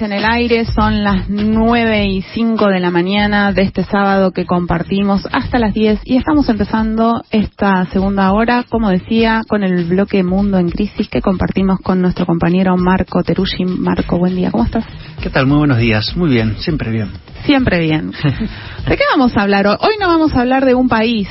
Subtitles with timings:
[0.00, 4.46] En el Aire, son las 9 y 5 de la mañana de este sábado que
[4.46, 10.22] compartimos hasta las 10 y estamos empezando esta segunda hora, como decía, con el bloque
[10.22, 13.64] Mundo en Crisis que compartimos con nuestro compañero Marco Teruggi.
[13.64, 14.84] Marco, buen día, ¿cómo estás?
[15.22, 15.46] ¿Qué tal?
[15.46, 16.16] Muy buenos días.
[16.16, 17.10] Muy bien, siempre bien.
[17.44, 18.10] Siempre bien.
[18.88, 19.76] ¿De qué vamos a hablar hoy?
[19.80, 21.28] Hoy no vamos a hablar de un país,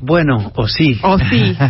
[0.00, 0.98] Bueno, o sí.
[1.02, 1.56] o sí.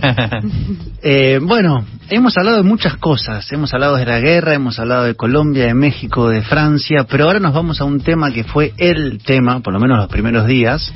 [1.09, 3.53] Eh, bueno, hemos hablado de muchas cosas.
[3.53, 7.39] Hemos hablado de la guerra, hemos hablado de Colombia, de México, de Francia, pero ahora
[7.39, 10.93] nos vamos a un tema que fue el tema, por lo menos los primeros días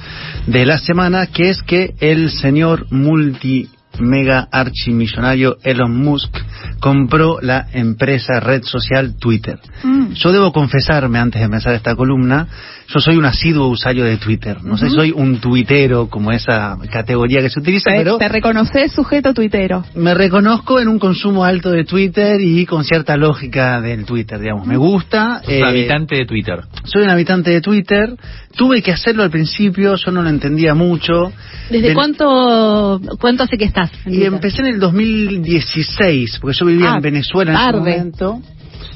[0.48, 3.68] de la semana, que es que el señor multi
[4.00, 6.34] mega archimillonario Elon Musk
[6.80, 9.58] compró la empresa red social Twitter.
[9.82, 10.12] Mm.
[10.14, 12.48] Yo debo confesarme antes de empezar esta columna,
[12.88, 14.62] yo soy un asiduo usuario de Twitter.
[14.64, 14.94] No sé, Ujú.
[14.96, 19.84] soy un tuitero como esa categoría que se utiliza, Te, pero te reconoces sujeto tuitero.
[19.94, 24.66] me reconozco en un consumo alto de Twitter y con cierta lógica del Twitter, digamos.
[24.66, 25.40] Me gusta.
[25.44, 26.60] Sos eh, un habitante de Twitter.
[26.84, 28.16] soy un habitante de Twitter.
[28.56, 31.32] Tuve que hacerlo al principio, yo no lo entendía mucho.
[31.70, 33.89] ¿Desde Del- cuánto cuánto hace que estás?
[34.06, 37.90] Y empecé en el 2016, porque yo vivía Ah, en Venezuela en tarde.
[37.90, 38.42] ese momento.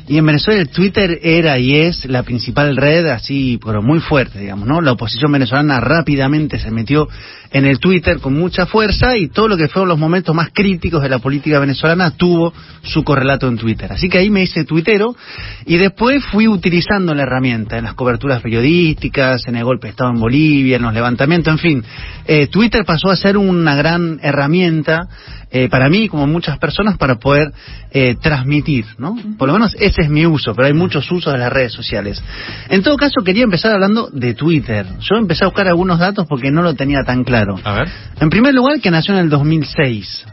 [0.06, 4.38] Y en Venezuela el Twitter era y es la principal red, así, pero muy fuerte,
[4.38, 4.82] digamos, ¿no?
[4.82, 7.08] La oposición venezolana rápidamente se metió
[7.50, 11.02] en el Twitter con mucha fuerza y todo lo que fueron los momentos más críticos
[11.02, 13.92] de la política venezolana tuvo su correlato en Twitter.
[13.92, 15.16] Así que ahí me hice tuitero
[15.64, 20.10] y después fui utilizando la herramienta en las coberturas periodísticas, en el golpe de Estado
[20.10, 21.84] en Bolivia, en los levantamientos, en fin.
[22.26, 25.08] Eh, Twitter pasó a ser una gran herramienta
[25.54, 27.52] eh, para mí, como muchas personas, para poder
[27.92, 29.16] eh, transmitir, ¿no?
[29.38, 32.20] Por lo menos ese es mi uso, pero hay muchos usos de las redes sociales.
[32.68, 34.84] En todo caso, quería empezar hablando de Twitter.
[34.98, 37.54] Yo empecé a buscar algunos datos porque no lo tenía tan claro.
[37.62, 37.88] A ver.
[38.20, 40.26] En primer lugar, que nació en el 2006.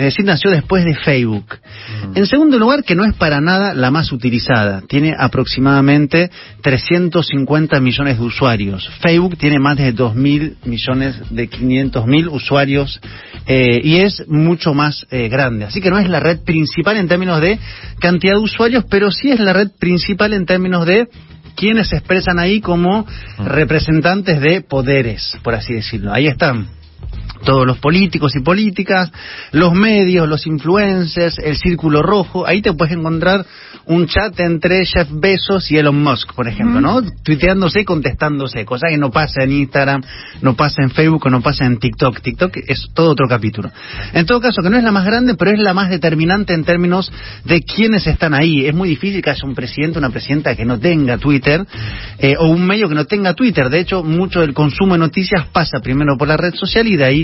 [0.00, 1.58] Es decir, nació después de Facebook.
[2.14, 4.80] En segundo lugar, que no es para nada la más utilizada.
[4.88, 6.30] Tiene aproximadamente
[6.62, 8.90] 350 millones de usuarios.
[9.02, 12.98] Facebook tiene más de 2.000 millones de 500 mil usuarios
[13.44, 15.66] eh, y es mucho más eh, grande.
[15.66, 17.58] Así que no es la red principal en términos de
[17.98, 21.08] cantidad de usuarios, pero sí es la red principal en términos de
[21.56, 23.06] quienes se expresan ahí como
[23.36, 26.10] representantes de poderes, por así decirlo.
[26.10, 26.68] Ahí están
[27.44, 29.10] todos los políticos y políticas,
[29.52, 33.46] los medios, los influencers, el círculo rojo, ahí te puedes encontrar
[33.86, 37.02] un chat entre Jeff Bezos y Elon Musk, por ejemplo, ¿no?
[37.22, 40.02] Tuiteándose y contestándose, cosa que no pasa en Instagram,
[40.42, 42.20] no pasa en Facebook o no pasa en TikTok.
[42.20, 43.70] TikTok es todo otro capítulo.
[44.12, 46.64] En todo caso, que no es la más grande, pero es la más determinante en
[46.64, 47.10] términos
[47.44, 48.66] de quiénes están ahí.
[48.66, 51.64] Es muy difícil que haya un presidente una presidenta que no tenga Twitter
[52.18, 53.70] eh, o un medio que no tenga Twitter.
[53.70, 57.04] De hecho, mucho del consumo de noticias pasa primero por la red social y de
[57.04, 57.19] ahí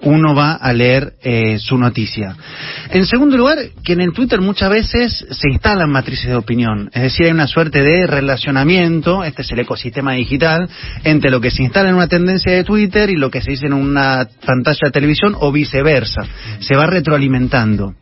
[0.00, 2.36] uno va a leer eh, su noticia.
[2.90, 7.02] En segundo lugar, que en el Twitter muchas veces se instalan matrices de opinión, es
[7.02, 10.68] decir, hay una suerte de relacionamiento, este es el ecosistema digital,
[11.04, 13.66] entre lo que se instala en una tendencia de Twitter y lo que se dice
[13.66, 16.22] en una pantalla de televisión o viceversa.
[16.60, 17.94] Se va retroalimentando.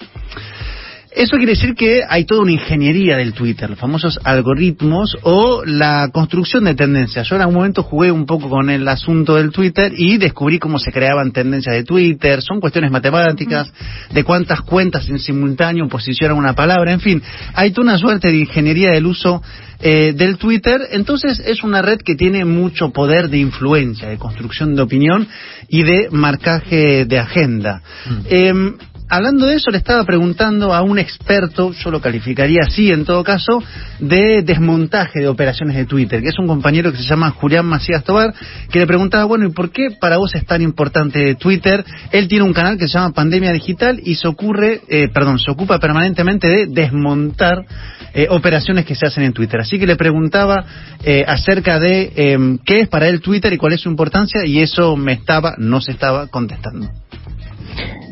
[1.10, 6.10] Eso quiere decir que hay toda una ingeniería del Twitter, los famosos algoritmos o la
[6.12, 7.26] construcción de tendencias.
[7.26, 10.78] Yo en algún momento jugué un poco con el asunto del Twitter y descubrí cómo
[10.78, 12.42] se creaban tendencias de Twitter.
[12.42, 13.72] Son cuestiones matemáticas,
[14.12, 17.22] de cuántas cuentas en simultáneo posicionan una palabra, en fin.
[17.54, 19.42] Hay toda una suerte de ingeniería del uso
[19.80, 20.80] eh, del Twitter.
[20.90, 25.26] Entonces es una red que tiene mucho poder de influencia, de construcción de opinión
[25.68, 27.82] y de marcaje de agenda.
[28.28, 28.74] Em,
[29.10, 33.24] Hablando de eso, le estaba preguntando a un experto, yo lo calificaría así en todo
[33.24, 33.62] caso,
[34.00, 38.04] de desmontaje de operaciones de Twitter, que es un compañero que se llama Julián Macías
[38.04, 38.34] Tobar,
[38.70, 41.84] que le preguntaba, bueno, ¿y por qué para vos es tan importante Twitter?
[42.12, 45.50] Él tiene un canal que se llama Pandemia Digital y se ocurre, eh, perdón, se
[45.50, 47.64] ocupa permanentemente de desmontar
[48.12, 49.60] eh, operaciones que se hacen en Twitter.
[49.60, 50.64] Así que le preguntaba
[51.02, 54.60] eh, acerca de eh, qué es para él Twitter y cuál es su importancia y
[54.60, 56.90] eso me estaba, no se estaba contestando.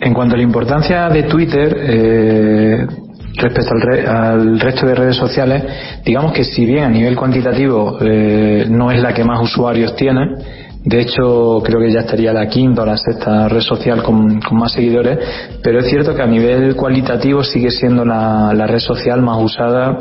[0.07, 2.87] En cuanto a la importancia de Twitter eh,
[3.35, 5.65] respecto al, re- al resto de redes sociales,
[6.05, 10.23] digamos que si bien a nivel cuantitativo eh, no es la que más usuarios tiene,
[10.87, 14.71] De hecho, creo que ya estaría la quinta o la sexta red social con, más
[14.73, 15.19] seguidores,
[15.61, 19.99] pero es cierto que a nivel cualitativo sigue siendo la, red social más usada,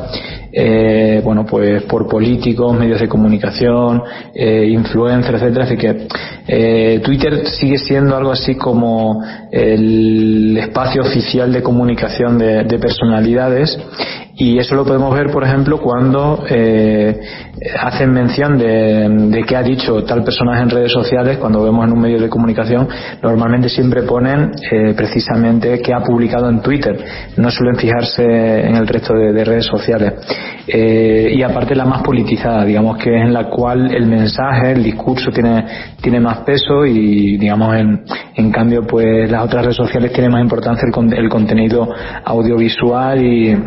[0.58, 4.02] eh, bueno, pues por políticos, medios de comunicación,
[4.34, 5.66] eh, influencers, etcétera.
[5.66, 6.08] Así que
[6.48, 9.22] eh, Twitter sigue siendo algo así como
[9.52, 13.78] el espacio oficial de comunicación de, de personalidades
[14.38, 17.18] y eso lo podemos ver, por ejemplo, cuando eh,
[17.80, 21.94] hacen mención de, de qué ha dicho tal personaje en redes sociales, cuando vemos en
[21.94, 22.86] un medio de comunicación,
[23.24, 26.98] normalmente siempre ponen eh, precisamente qué ha publicado en Twitter,
[27.38, 30.14] no suelen fijarse en el resto de, redes sociales.
[30.68, 34.84] Eh, y aparte la más politizada, digamos que es en la cual el mensaje, el
[34.84, 35.66] discurso tiene,
[36.02, 38.04] tiene más peso y digamos en,
[38.36, 41.88] en cambio pues las otras redes sociales tienen más importancia el, el contenido
[42.26, 43.58] audiovisual y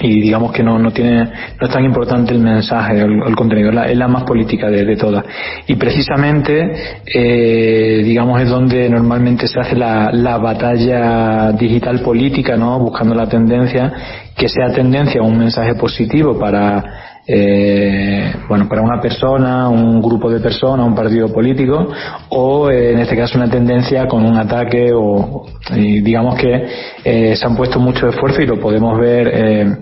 [0.00, 3.70] y digamos que no, no tiene no es tan importante el mensaje el, el contenido
[3.82, 5.24] es la, más política de, de, todas.
[5.66, 6.72] Y precisamente
[7.06, 13.28] eh, digamos es donde normalmente se hace la, la batalla digital política no buscando la
[13.28, 13.92] tendencia
[14.36, 20.40] que sea tendencia un mensaje positivo para eh, bueno, para una persona, un grupo de
[20.40, 21.88] personas, un partido político,
[22.28, 26.66] o eh, en este caso una tendencia con un ataque o digamos que
[27.04, 29.76] eh, se han puesto mucho esfuerzo y lo podemos ver eh,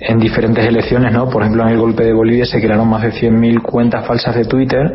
[0.00, 1.28] en diferentes elecciones, ¿no?
[1.28, 4.44] Por ejemplo, en el golpe de Bolivia se crearon más de 100.000 cuentas falsas de
[4.44, 4.90] Twitter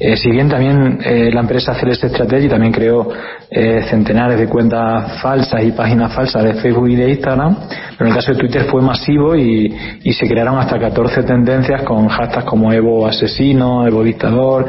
[0.00, 3.08] eh, si bien también eh, la empresa Celeste Strategy también creó
[3.50, 7.56] eh, centenares de cuentas falsas y páginas falsas de Facebook y de Instagram,
[7.96, 9.74] pero en el caso de Twitter fue masivo y,
[10.04, 14.66] y se crearon hasta 14 tendencias con hashtags como Evo asesino, Evo dictador,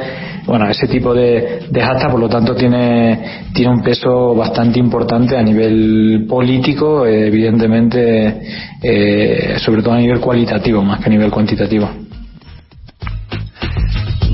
[0.47, 5.37] bueno, ese tipo de, de hashtags por lo tanto tiene, tiene un peso bastante importante
[5.37, 8.41] a nivel político, evidentemente,
[9.59, 11.87] sobre todo a nivel cualitativo más que a nivel cuantitativo.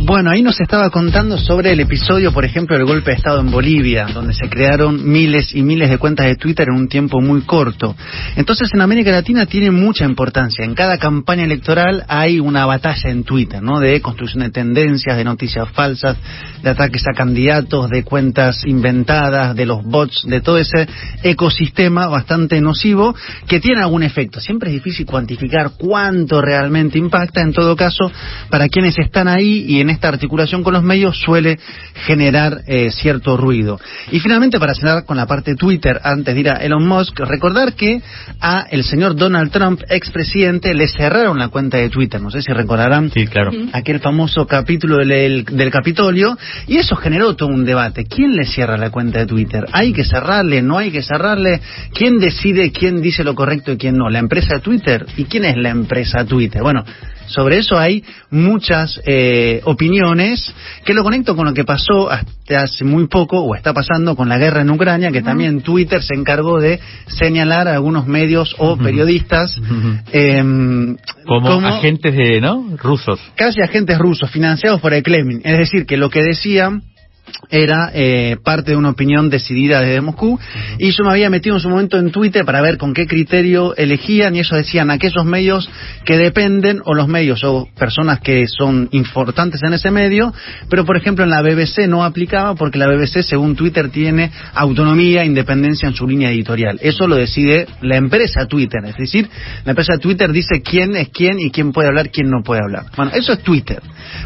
[0.07, 3.49] Bueno, ahí nos estaba contando sobre el episodio, por ejemplo, del golpe de Estado en
[3.49, 7.41] Bolivia, donde se crearon miles y miles de cuentas de Twitter en un tiempo muy
[7.41, 7.95] corto.
[8.35, 10.63] Entonces, en América Latina tiene mucha importancia.
[10.63, 13.79] En cada campaña electoral hay una batalla en Twitter, ¿no?
[13.79, 16.17] De construcción de tendencias, de noticias falsas,
[16.61, 20.87] de ataques a candidatos, de cuentas inventadas, de los bots, de todo ese
[21.23, 23.15] ecosistema bastante nocivo
[23.47, 24.39] que tiene algún efecto.
[24.39, 27.41] Siempre es difícil cuantificar cuánto realmente impacta.
[27.41, 28.11] En todo caso,
[28.51, 31.57] para quienes están ahí y en esta articulación con los medios suele
[32.05, 33.79] generar eh, cierto ruido.
[34.11, 37.73] Y finalmente, para cerrar con la parte Twitter, antes de ir a Elon Musk, recordar
[37.73, 38.01] que
[38.39, 42.21] a el señor Donald Trump, expresidente, le cerraron la cuenta de Twitter.
[42.21, 43.51] No sé si recordarán claro.
[43.73, 46.37] aquel famoso capítulo del, del Capitolio.
[46.67, 48.05] Y eso generó todo un debate.
[48.05, 49.65] ¿Quién le cierra la cuenta de Twitter?
[49.71, 50.61] ¿Hay que cerrarle?
[50.61, 51.61] ¿No hay que cerrarle?
[51.93, 54.09] ¿Quién decide quién dice lo correcto y quién no?
[54.09, 55.05] ¿La empresa de Twitter?
[55.17, 56.61] ¿Y quién es la empresa Twitter?
[56.61, 56.83] Bueno,
[57.27, 59.84] sobre eso hay muchas eh, opiniones
[60.83, 64.29] que lo conecto con lo que pasó hasta hace muy poco o está pasando con
[64.29, 68.77] la guerra en Ucrania, que también Twitter se encargó de señalar a algunos medios o
[68.77, 69.59] periodistas
[70.11, 72.75] em, como, agentes de, ¿no?
[72.77, 73.19] rusos.
[73.35, 75.41] Casi agentes rusos financiados por el Kremlin.
[75.43, 76.83] Es decir, que lo que decían
[77.49, 80.39] era eh, parte de una opinión decidida desde Moscú.
[80.79, 83.75] Y yo me había metido en su momento en Twitter para ver con qué criterio
[83.75, 85.69] elegían y ellos decían aquellos medios
[86.05, 90.33] que dependen o los medios o personas que son importantes en ese medio
[90.69, 95.23] pero por ejemplo en la BBC no aplicaba porque la BBC según Twitter tiene autonomía
[95.23, 96.79] e independencia en su línea editorial.
[96.81, 98.83] Eso lo decide la empresa Twitter.
[98.85, 99.29] Es decir
[99.63, 102.85] la empresa Twitter dice quién es quién y quién puede hablar quién no puede hablar.
[102.95, 103.81] Bueno eso es Twitter.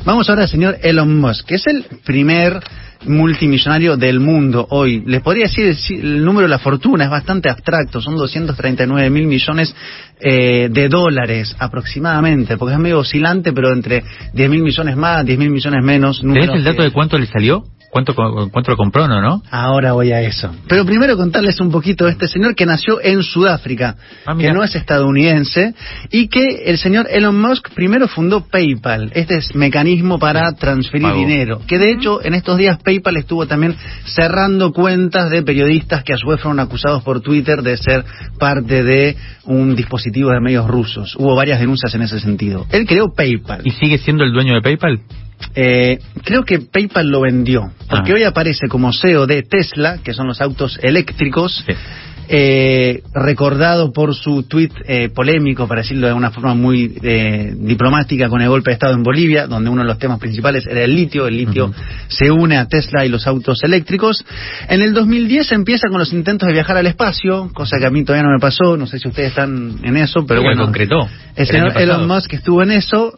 [0.05, 2.59] Vamos ahora al señor Elon Musk que es el primer
[3.05, 5.03] multimillonario del mundo hoy.
[5.05, 9.73] Les podría decir el, número de la fortuna, es bastante abstracto, son 239 mil millones
[10.19, 14.03] eh, de dólares aproximadamente, porque es medio oscilante, pero entre
[14.33, 16.21] 10 mil millones más, 10 mil millones menos.
[16.21, 17.63] ¿Tenés el dato de cuánto le salió?
[17.89, 19.41] ¿Cuánto, ¿Cuánto lo compró, no, no?
[19.49, 20.53] Ahora voy a eso.
[20.67, 24.63] Pero primero contarles un poquito de este señor que nació en Sudáfrica, ah, que no
[24.63, 25.73] es estadounidense,
[26.11, 31.61] y que el señor Elon Musk primero fundó PayPal, este es mecanismo para transferir dinero,
[31.67, 36.17] que de hecho en estos días PayPal estuvo también cerrando cuentas de periodistas que a
[36.17, 38.05] su vez fueron acusados por Twitter de ser
[38.37, 41.15] parte de un dispositivo de medios rusos.
[41.17, 42.67] Hubo varias denuncias en ese sentido.
[42.71, 43.61] Él creó PayPal.
[43.65, 44.99] ¿Y sigue siendo el dueño de PayPal?
[45.55, 48.15] Eh, creo que PayPal lo vendió, porque ah.
[48.15, 51.65] hoy aparece como CEO de Tesla, que son los autos eléctricos,
[52.31, 58.29] eh, recordado por su tuit eh, polémico, para decirlo de una forma muy eh, diplomática,
[58.29, 60.95] con el golpe de Estado en Bolivia, donde uno de los temas principales era el
[60.95, 61.25] litio.
[61.25, 61.73] El litio
[62.07, 64.23] se une a Tesla y los autos eléctricos.
[64.67, 68.05] En el 2010 empieza con los intentos de viajar al espacio, cosa que a mí
[68.05, 68.77] todavía no me pasó.
[68.77, 70.65] No sé si ustedes están en eso, pero bueno.
[70.65, 71.09] concretó.
[71.35, 73.17] El señor Elon Musk estuvo en eso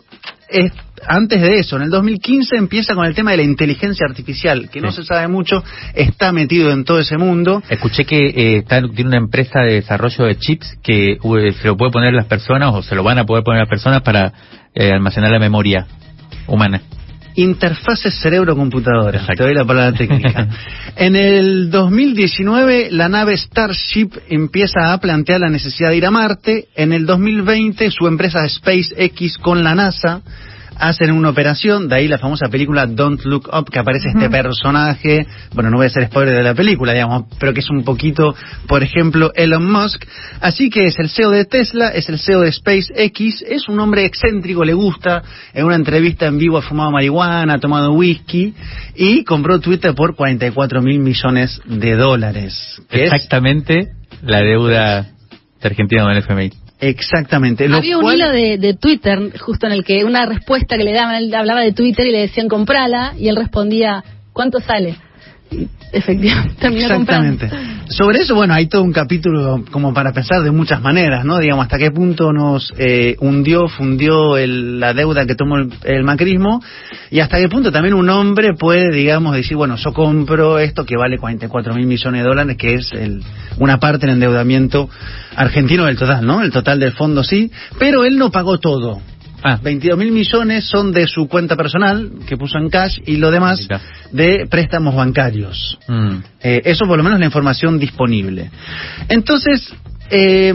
[1.07, 4.81] antes de eso, en el 2015 empieza con el tema de la inteligencia artificial, que
[4.81, 7.63] no se sabe mucho, está metido en todo ese mundo.
[7.69, 11.77] Escuché que eh, está, tiene una empresa de desarrollo de chips que uh, se lo
[11.77, 14.33] puede poner las personas o se lo van a poder poner las personas para
[14.73, 15.87] eh, almacenar la memoria
[16.47, 16.81] humana.
[17.35, 19.25] Interfaces cerebro-computadora.
[19.25, 20.47] Te doy la palabra técnica.
[20.95, 26.67] en el 2019, la nave Starship empieza a plantear la necesidad de ir a Marte.
[26.75, 30.21] En el 2020, su empresa SpaceX con la NASA
[30.77, 35.27] hacen una operación, de ahí la famosa película Don't Look Up, que aparece este personaje,
[35.53, 38.35] bueno, no voy a ser spoiler de la película, digamos, pero que es un poquito,
[38.67, 40.05] por ejemplo, Elon Musk.
[40.39, 44.05] Así que es el CEO de Tesla, es el CEO de SpaceX, es un hombre
[44.05, 45.23] excéntrico, le gusta,
[45.53, 48.53] en una entrevista en vivo ha fumado marihuana, ha tomado whisky,
[48.95, 52.81] y compró Twitter por 44 mil millones de dólares.
[52.89, 53.89] Exactamente
[54.23, 55.03] la deuda
[55.61, 56.60] de Argentina con el FMI.
[56.81, 57.65] Exactamente.
[57.71, 61.33] Había un hilo de, Twitter, justo en el que una respuesta que le daban, él
[61.33, 64.97] hablaba de Twitter y le decían comprala, y él respondía, ¿cuánto sale?
[65.91, 67.49] Efectivamente, Exactamente.
[67.89, 71.39] Sobre eso, bueno, hay todo un capítulo como para pensar de muchas maneras, ¿no?
[71.39, 76.61] Digamos, hasta qué punto nos eh, hundió, fundió la deuda que tomó el, macrismo
[77.09, 80.95] y hasta qué punto también un hombre puede, digamos, decir, bueno, yo compro esto que
[80.95, 83.21] vale 44 mil millones de dólares, que es el,
[83.59, 84.89] una parte del endeudamiento
[85.35, 86.41] argentino del total, ¿no?
[86.41, 89.01] El total del fondo sí, pero él no pagó todo.
[89.43, 89.59] Ah.
[89.61, 93.67] 22 mil millones son de su cuenta personal, que puso en cash, y lo demás
[94.11, 95.79] de préstamos bancarios.
[95.87, 96.15] Mm.
[96.41, 98.51] Eh, eso por lo menos es la información disponible.
[99.09, 99.73] Entonces,
[100.09, 100.53] eh,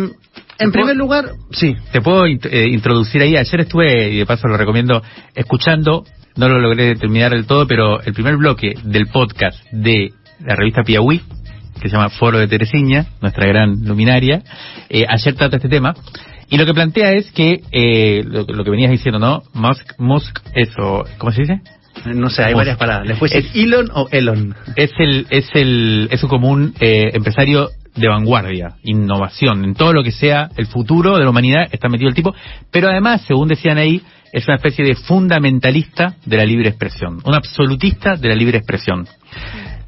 [0.58, 1.74] en primer lugar, sí.
[1.92, 3.36] Te puedo eh, introducir ahí.
[3.36, 5.02] Ayer estuve, y de paso lo recomiendo,
[5.34, 6.04] escuchando,
[6.36, 10.12] no lo logré terminar del todo, pero el primer bloque del podcast de
[10.44, 11.20] la revista Piauí,
[11.80, 14.42] que se llama Foro de Teresiña, nuestra gran luminaria,
[15.08, 15.94] ayer trata este tema.
[16.48, 19.42] Y lo que plantea es que, eh, lo, que venías diciendo, ¿no?
[19.54, 21.60] Musk, Musk, eso, ¿cómo se dice?
[22.04, 23.18] No sé, hay varias palabras.
[23.32, 24.54] Es Elon o Elon.
[24.76, 30.02] Es el, es el, es un común eh, empresario de vanguardia, innovación, en todo lo
[30.02, 32.34] que sea el futuro de la humanidad está metido el tipo,
[32.70, 37.34] pero además, según decían ahí, es una especie de fundamentalista de la libre expresión, un
[37.34, 39.08] absolutista de la libre expresión.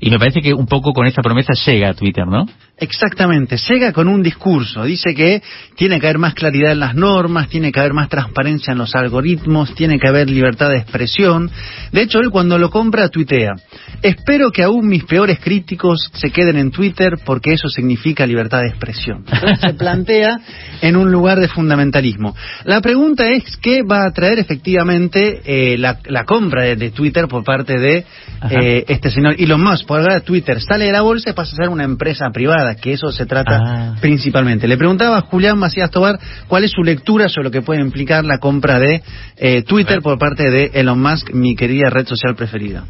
[0.00, 2.46] Y me parece que un poco con esa promesa llega a Twitter, ¿no?
[2.80, 5.42] Exactamente, llega con un discurso, dice que
[5.74, 8.94] tiene que haber más claridad en las normas, tiene que haber más transparencia en los
[8.94, 11.50] algoritmos, tiene que haber libertad de expresión.
[11.90, 13.54] De hecho, él cuando lo compra tuitea,
[14.00, 18.68] espero que aún mis peores críticos se queden en Twitter porque eso significa libertad de
[18.68, 19.24] expresión.
[19.32, 20.38] Entonces se plantea
[20.80, 22.36] en un lugar de fundamentalismo.
[22.64, 27.78] La pregunta es qué va a traer efectivamente eh, la, compra de, Twitter por parte
[27.78, 28.04] de
[28.50, 29.86] eh, este señor Elon Musk.
[29.86, 32.92] Por ahora Twitter sale de la bolsa y pasa a ser una empresa privada que
[32.92, 33.96] eso se trata ah.
[34.00, 34.68] principalmente.
[34.68, 38.24] Le preguntaba a Julián Macías Tobar cuál es su lectura sobre lo que puede implicar
[38.24, 39.02] la compra de
[39.36, 42.84] eh, Twitter por parte de Elon Musk, mi querida red social preferida.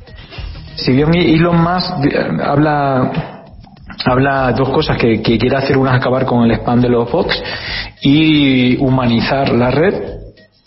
[0.77, 3.35] Si bien Elon Musk eh, habla
[4.05, 7.11] habla dos cosas que, que, quiere hacer una es acabar con el spam de los
[7.11, 7.43] bots
[8.01, 10.18] y humanizar la red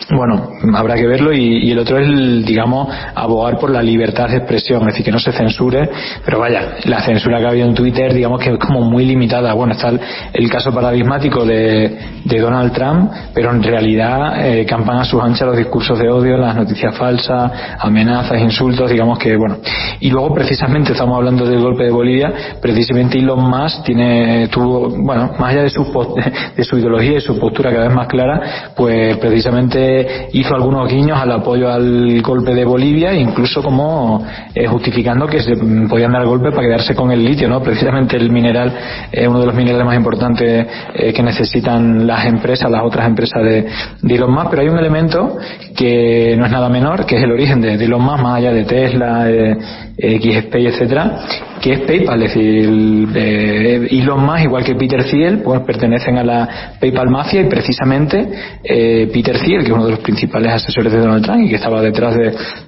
[0.09, 4.81] bueno, habrá que verlo y, el otro es, digamos, abogar por la libertad de expresión,
[4.81, 5.89] es decir, que no se censure,
[6.25, 9.53] pero vaya, la censura que ha habido en Twitter, digamos que es como muy limitada.
[9.53, 9.89] Bueno, está
[10.33, 15.57] el, caso paradigmático de, Donald Trump, pero en realidad eh, campan a sus anchas los
[15.57, 19.57] discursos de odio, las noticias falsas, amenazas, insultos, digamos que, bueno.
[19.99, 25.31] Y luego, precisamente, estamos hablando del golpe de Bolivia, precisamente Elon Musk tiene, tuvo, bueno,
[25.39, 25.83] más allá de su,
[26.57, 29.90] de su ideología y su postura cada vez más clara, pues precisamente
[30.33, 35.55] hizo algunos guiños al apoyo al golpe de Bolivia, incluso como eh, justificando que se
[35.89, 37.61] podían dar golpe para quedarse con el litio, ¿no?
[37.61, 38.73] Precisamente el mineral
[39.11, 43.43] es uno de los minerales más importantes eh, que necesitan las empresas, las otras empresas
[43.43, 43.67] de,
[44.01, 45.37] de Elon Musk, pero hay un elemento
[45.75, 48.65] que no es nada menor, que es el origen de, Elon Musk, más allá de
[48.65, 49.57] Tesla, eh,
[49.97, 51.17] XSPay, etcétera,
[51.61, 56.49] que es PayPal, es decir, eh, igual que Peter Thiel, pues pertenecen a la
[56.79, 58.27] PayPal mafia y precisamente
[58.63, 61.55] eh, Peter Thiel, que es uno de los principales asesores de Donald Trump y que
[61.55, 62.15] estaba detrás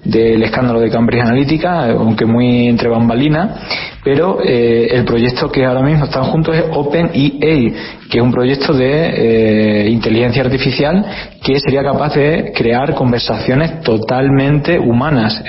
[0.04, 3.60] del escándalo de Cambridge Analytica, aunque muy entre bambalinas,
[4.04, 7.74] pero eh, el proyecto que ahora mismo están juntos es OpenEA,
[8.12, 11.04] que es un proyecto de inteligencia artificial
[11.44, 15.44] que sería capaz de crear conversaciones totalmente humanas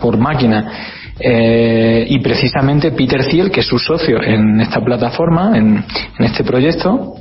[0.00, 5.84] por máquina eh, y precisamente Peter Thiel, que es su socio en esta plataforma, en,
[6.18, 7.14] este proyecto,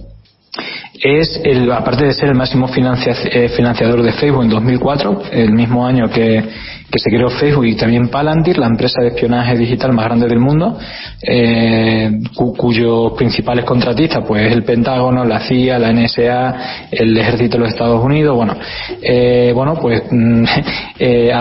[1.02, 5.86] es el, aparte de ser el máximo eh, financiador de Facebook en 2004, el mismo
[5.86, 6.44] año que,
[6.90, 10.40] que se creó Facebook y también Palantir, la empresa de espionaje digital más grande del
[10.40, 10.78] mundo,
[11.22, 17.70] eh, cuyos principales contratistas, pues el Pentágono, la CIA, la NSA, el Ejército de los
[17.70, 18.56] Estados Unidos, bueno,
[19.02, 20.04] eh, bueno, pues
[21.00, 21.32] eh,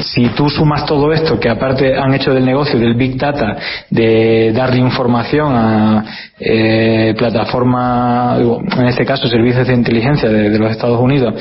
[0.00, 3.56] si tú sumas todo esto, que aparte han hecho del negocio del Big Data,
[3.90, 6.04] de darle información a
[6.38, 11.34] eh, plataformas, en este caso servicios de inteligencia de los Estados Unidos,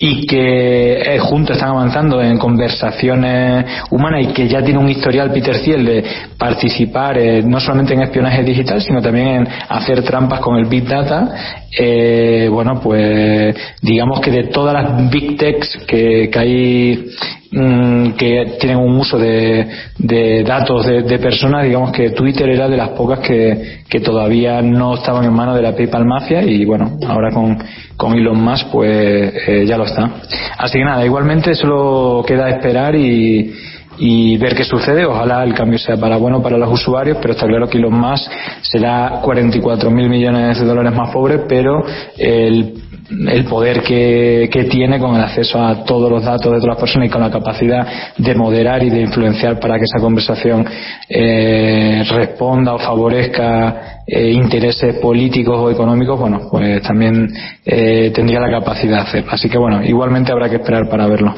[0.00, 5.32] y que eh, juntos están avanzando en conversaciones humanas y que ya tiene un historial
[5.32, 6.04] Peter Thiel de
[6.38, 10.86] participar eh, no solamente en espionaje digital sino también en hacer trampas con el Big
[10.86, 17.10] Data eh, bueno pues digamos que de todas las Big Techs que, que hay
[17.52, 22.68] mm, que tienen un uso de, de datos de, de, personas digamos que Twitter era
[22.68, 26.64] de las pocas que, que todavía no estaban en manos de la PayPal Mafia y
[26.64, 27.58] bueno ahora con
[27.98, 30.08] con Elon Musk pues eh, ya lo está.
[30.56, 33.52] Así que nada, igualmente solo queda esperar y,
[33.98, 35.04] y ver qué sucede.
[35.04, 38.30] Ojalá el cambio sea para bueno para los usuarios, pero está claro que Elon Musk
[38.62, 41.84] será 44 mil millones de dólares más pobre, pero
[42.16, 46.66] el el poder que, que, tiene con el acceso a todos los datos de todas
[46.66, 47.86] las personas y con la capacidad
[48.18, 50.66] de moderar y de influenciar para que esa conversación
[51.08, 57.28] eh, responda o favorezca eh, intereses políticos o económicos, bueno, pues también
[57.64, 59.24] eh, tendría la capacidad de hacer.
[59.30, 61.34] Así que bueno, igualmente habrá que esperar para verlo.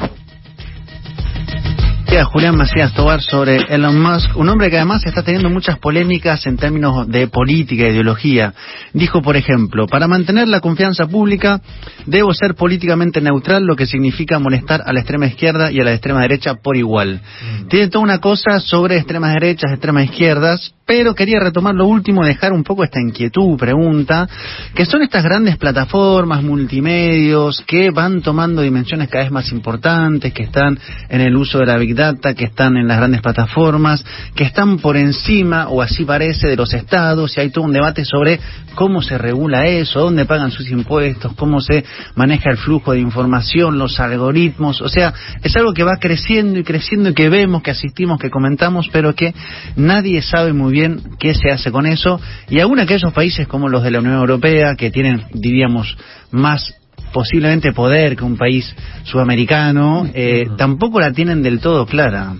[2.19, 6.57] Julián Macías Tobar sobre Elon Musk, un hombre que además está teniendo muchas polémicas en
[6.57, 8.53] términos de política e ideología.
[8.91, 11.61] Dijo, por ejemplo, para mantener la confianza pública
[12.05, 15.93] debo ser políticamente neutral, lo que significa molestar a la extrema izquierda y a la
[15.93, 17.21] extrema derecha por igual.
[17.21, 17.67] Mm.
[17.69, 22.51] Tiene toda una cosa sobre extremas derechas, extremas izquierdas, pero quería retomar lo último, dejar
[22.51, 24.27] un poco esta inquietud, pregunta,
[24.75, 30.43] que son estas grandes plataformas, multimedios, que van tomando dimensiones cada vez más importantes, que
[30.43, 34.03] están en el uso de la Big Data, que están en las grandes plataformas,
[34.35, 38.03] que están por encima, o así parece, de los estados, y hay todo un debate
[38.03, 38.41] sobre
[38.75, 43.79] cómo se regula eso, dónde pagan sus impuestos, cómo se maneja el flujo de información,
[43.79, 47.71] los algoritmos, o sea, es algo que va creciendo y creciendo y que vemos, que
[47.71, 49.33] asistimos, que comentamos, pero que
[49.77, 50.80] nadie sabe muy bien
[51.19, 52.19] qué se hace con eso
[52.49, 55.97] y aún aquellos países como los de la Unión Europea que tienen, diríamos,
[56.31, 56.73] más
[57.13, 62.35] posiblemente poder que un país sudamericano, eh, tampoco la tienen del todo clara.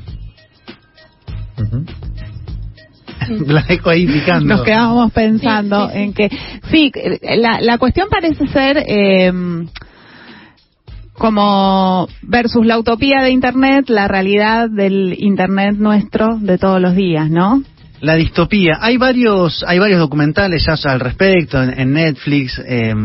[3.47, 4.55] la dejo ahí picando.
[4.55, 6.29] Nos quedamos pensando en que,
[6.71, 9.31] sí, la, la cuestión parece ser eh,
[11.21, 17.29] como versus la utopía de Internet, la realidad del Internet nuestro de todos los días,
[17.29, 17.61] ¿no?
[18.01, 18.79] La distopía.
[18.81, 22.95] Hay varios, hay varios documentales ya al respecto en, Netflix eh,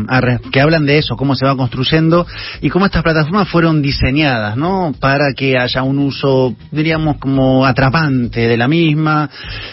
[0.51, 2.25] que hablan de eso, cómo se va construyendo
[2.61, 4.95] y cómo estas plataformas fueron diseñadas, ¿no?
[4.99, 9.29] Para que haya un uso, diríamos, como atrapante de la misma,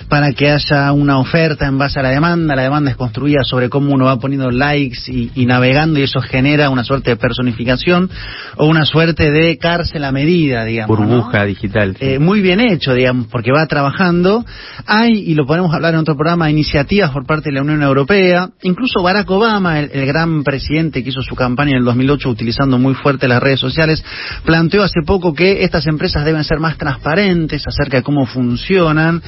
[0.09, 2.55] para que haya una oferta en base a la demanda.
[2.55, 6.69] La demanda es construida sobre cómo uno va poniendo likes y, navegando y eso genera
[6.69, 8.11] una suerte de personificación
[8.57, 10.99] o una suerte de cárcel a medida, digamos.
[10.99, 11.97] Burbuja digital.
[12.01, 14.45] Eh, muy bien hecho, digamos, porque va trabajando.
[14.87, 18.51] Hay y lo podemos hablar en otro programa, iniciativas por parte de la Unión Europea.
[18.63, 22.95] Incluso Barack Obama, el, gran presidente que hizo su campaña en el 2008 utilizando muy
[22.95, 24.05] fuerte las redes sociales,
[24.45, 29.23] planteó hace poco que estas empresas deben ser más transparentes acerca de cómo funcionan.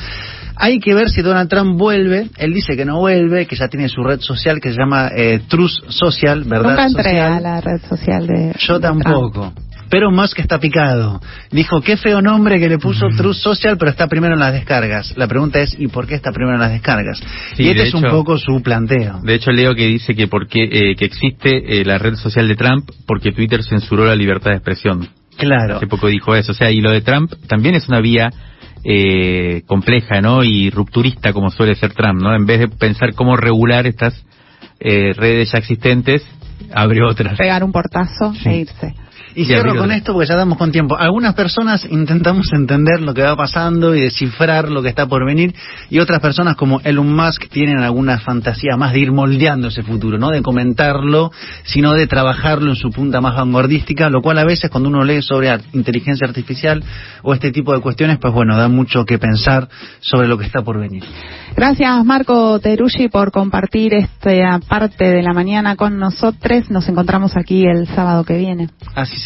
[0.56, 2.30] Hay que ver si Donald Trump vuelve.
[2.38, 5.40] Él dice que no vuelve, que ya tiene su red social que se llama eh,
[5.48, 6.70] Truth Social, ¿verdad?
[6.70, 8.54] Nunca entré a la red social de.
[8.58, 9.52] Yo tampoco.
[9.88, 11.20] Pero Musk está picado.
[11.50, 15.16] Dijo, qué feo nombre que le puso Truth Social, pero está primero en las descargas.
[15.16, 17.20] La pregunta es, ¿y por qué está primero en las descargas?
[17.56, 19.20] y este es un poco su planteo.
[19.22, 22.56] De hecho, leo que dice que, porque, eh, que existe eh, la red social de
[22.56, 25.08] Trump porque Twitter censuró la libertad de expresión.
[25.36, 25.76] Claro.
[25.76, 26.52] Hace poco dijo eso.
[26.52, 28.30] O sea, y lo de Trump también es una vía
[28.84, 30.42] eh, compleja, ¿no?
[30.42, 32.34] Y rupturista como suele ser Trump, ¿no?
[32.34, 34.24] En vez de pensar cómo regular estas
[34.78, 36.22] redes ya existentes,
[36.74, 37.38] abre otras.
[37.38, 38.94] Pegar un portazo e irse.
[39.36, 40.96] Y cierro con esto porque ya damos con tiempo.
[40.96, 45.54] Algunas personas intentamos entender lo que va pasando y descifrar lo que está por venir
[45.90, 50.16] y otras personas como Elon Musk tienen alguna fantasía más de ir moldeando ese futuro,
[50.16, 51.30] no de comentarlo,
[51.64, 55.20] sino de trabajarlo en su punta más vanguardística, lo cual a veces cuando uno lee
[55.20, 56.82] sobre inteligencia artificial
[57.22, 59.68] o este tipo de cuestiones, pues bueno, da mucho que pensar
[60.00, 61.04] sobre lo que está por venir.
[61.54, 66.70] Gracias Marco Teruggi por compartir esta parte de la mañana con nosotros.
[66.70, 68.70] Nos encontramos aquí el sábado que viene.
[68.94, 69.25] Así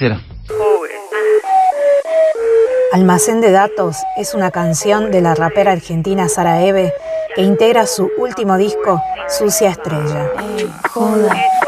[2.94, 6.94] Almacén de Datos es una canción de la rapera argentina Sara Eve
[7.34, 10.30] que integra su último disco, Sucia Estrella.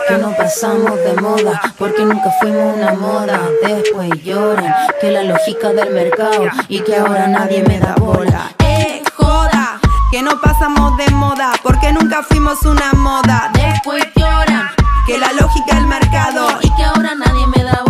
[0.08, 3.38] que no pasamos de moda, porque nunca fuimos una moda.
[3.66, 8.50] Después lloran que la lógica del mercado y que ahora nadie me da bola.
[8.64, 9.78] Eh, joda,
[10.10, 13.50] que no pasamos de moda, porque nunca fuimos una moda.
[13.52, 14.70] Después lloran
[15.06, 17.81] que la lógica del mercado y que ahora nadie me da bola.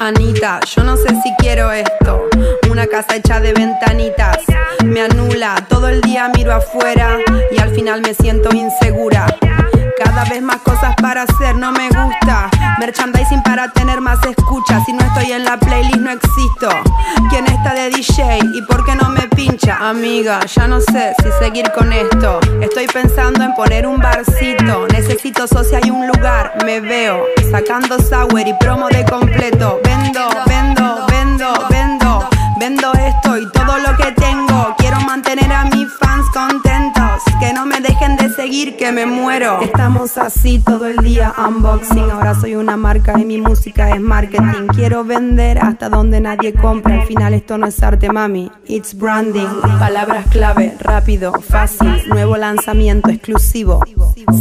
[0.00, 2.28] Anita, yo no sé si quiero esto.
[2.70, 4.38] Una casa hecha de ventanitas.
[4.84, 7.18] Me anula, todo el día miro afuera
[7.50, 9.26] y al final me siento insegura.
[10.02, 12.48] Cada vez más cosas para hacer, no me gusta.
[12.78, 14.80] Merchandising para tener más escucha.
[14.84, 16.70] Si no estoy en la playlist, no existo.
[17.30, 19.76] ¿Quién está de DJ y por qué no me pincha?
[19.88, 22.38] Amiga, ya no sé si seguir con esto.
[22.60, 24.86] Estoy pensando en poner un barcito.
[24.92, 26.52] Necesito socia y un lugar.
[26.64, 29.80] Me veo sacando sour y promo de completo.
[29.82, 32.28] Vendo, vendo, vendo, vendo.
[32.58, 34.74] Vendo esto y todo lo que tengo.
[34.78, 37.22] Quiero mantener a mis fans contentos.
[37.40, 37.97] Que no me dejen de
[38.38, 39.60] seguir, que me muero.
[39.62, 42.08] Estamos así todo el día unboxing.
[42.08, 44.68] Ahora soy una marca y mi música es marketing.
[44.76, 47.00] Quiero vender hasta donde nadie compra.
[47.00, 48.48] Al final esto no es arte, mami.
[48.68, 49.48] It's branding.
[49.80, 52.00] Palabras clave, rápido, fácil.
[52.06, 53.82] Nuevo lanzamiento exclusivo.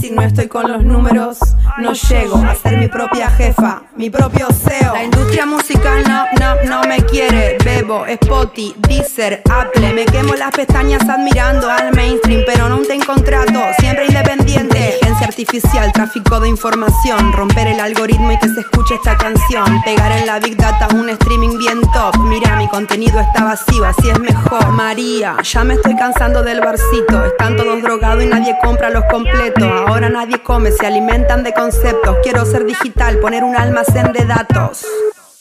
[0.02, 1.38] Si no estoy con los números,
[1.78, 4.94] no llego a ser mi propia jefa, mi propio CEO.
[4.94, 7.58] La industria musical no, no, no me quiere.
[7.63, 9.94] Bebo, Spotify, Deezer, Apple.
[9.94, 13.60] Me quemo las pestañas admirando al mainstream, pero no tengo contrato.
[13.80, 14.78] Siempre independiente.
[14.78, 17.32] Inteligencia artificial, tráfico de información.
[17.34, 19.82] Romper el algoritmo y que se escuche esta canción.
[19.84, 22.18] Pegar en la big data un streaming bien top.
[22.20, 24.70] Mira, mi contenido está vacío, así es mejor.
[24.72, 27.26] María, ya me estoy cansando del barcito.
[27.26, 29.66] Están todos drogados y nadie compra los completos.
[29.69, 32.17] Ahora nadie come, se alimentan de conceptos.
[32.23, 34.86] Quiero ser digital, poner un almacén de datos.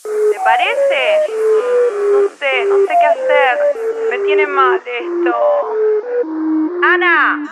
[0.03, 1.19] ¿Te parece?
[2.13, 3.57] No sé, no sé qué hacer.
[4.09, 5.35] Me tiene mal esto.
[6.83, 7.43] Ana,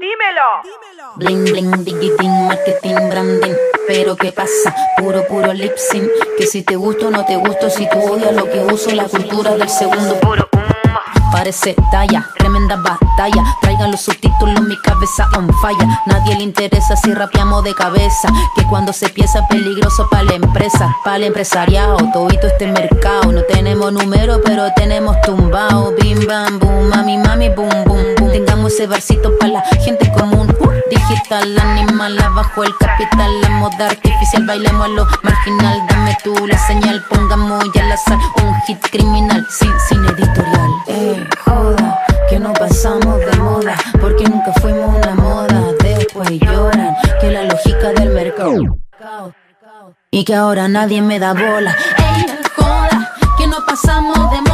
[0.00, 0.82] dímelo.
[1.16, 3.54] Bling bling, digitin, marketing, branding.
[3.86, 6.08] Pero qué pasa, puro puro lip sync.
[6.36, 9.04] Que si te gusto o no te gusto, si tú odias lo que uso, la
[9.04, 10.41] cultura del segundo puro.
[11.42, 13.42] Parece talla, tremenda batalla.
[13.60, 15.88] Traigan los subtítulos, mi cabeza on fire.
[16.06, 18.28] Nadie le interesa si rapeamos de cabeza.
[18.54, 23.32] Que cuando se piensa peligroso para la empresa, para el empresariado, todito este mercado.
[23.32, 25.92] No tenemos número, pero tenemos tumbao.
[26.00, 28.30] Bim bam boom, mami mami boom boom boom.
[28.30, 30.46] Tengamos ese barcito para la gente común.
[30.90, 35.82] Digital, animal, abajo el capital, la moda artificial, bailemos a lo marginal.
[35.88, 40.61] Dame tú la señal, pongamos ya al azar un hit criminal sin, sin editorial.
[40.94, 45.72] Eh, joda, que no pasamos de moda, porque nunca fuimos una moda.
[45.82, 48.76] Después lloran que la lógica del mercado
[50.10, 51.74] y que ahora nadie me da bola.
[51.96, 54.51] Ey, joda, que no pasamos de moda,